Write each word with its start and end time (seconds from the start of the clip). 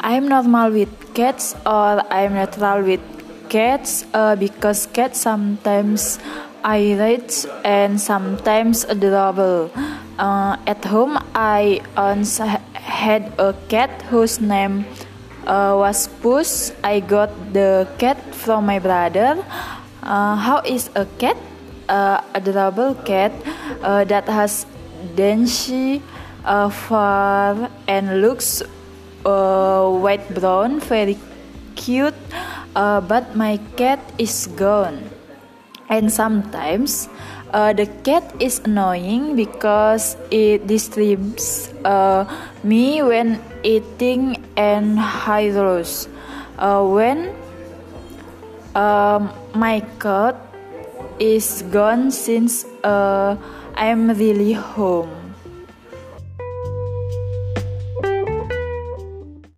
I'm 0.00 0.28
normal 0.28 0.70
with 0.70 1.14
cats 1.14 1.54
or 1.64 2.02
I'm 2.12 2.34
neutral 2.34 2.82
with 2.82 3.00
cats 3.48 4.04
uh, 4.12 4.36
because 4.36 4.86
cats 4.86 5.20
sometimes 5.20 6.18
irate 6.64 7.46
and 7.64 8.00
sometimes 8.00 8.84
adorable. 8.84 9.70
Uh, 10.18 10.56
at 10.66 10.84
home, 10.84 11.18
I 11.34 11.80
once 11.96 12.38
had 12.74 13.32
a 13.38 13.54
cat 13.68 14.02
whose 14.10 14.40
name 14.40 14.84
uh, 15.46 15.74
was 15.76 16.08
Puss. 16.20 16.72
I 16.84 17.00
got 17.00 17.30
the 17.52 17.88
cat 17.98 18.18
from 18.34 18.66
my 18.66 18.78
brother. 18.78 19.44
Uh, 20.02 20.36
how 20.36 20.60
is 20.60 20.90
a 20.94 21.06
cat? 21.18 21.36
Uh, 21.88 22.20
adorable 22.34 22.94
cat 23.06 23.30
uh, 23.82 24.02
that 24.04 24.28
has 24.28 24.66
dainty 25.14 26.02
uh, 26.44 26.68
fur 26.68 27.70
and 27.86 28.20
looks 28.20 28.60
uh, 29.26 29.90
white 29.90 30.24
brown, 30.32 30.78
very 30.80 31.18
cute. 31.74 32.14
Uh, 32.76 33.00
but 33.00 33.34
my 33.34 33.58
cat 33.76 33.98
is 34.18 34.46
gone, 34.54 35.10
and 35.88 36.12
sometimes 36.12 37.08
uh, 37.52 37.72
the 37.72 37.86
cat 38.04 38.22
is 38.38 38.60
annoying 38.64 39.34
because 39.34 40.16
it 40.30 40.66
disturbs 40.66 41.72
uh, 41.84 42.28
me 42.62 43.02
when 43.02 43.40
eating 43.64 44.36
and 44.56 44.98
hydros. 44.98 46.06
Uh, 46.58 46.84
when 46.84 47.32
um, 48.76 49.32
my 49.54 49.80
cat 49.98 50.36
is 51.18 51.64
gone 51.72 52.10
since 52.10 52.64
uh, 52.84 53.36
I'm 53.74 54.12
really 54.12 54.52
home. 54.52 55.25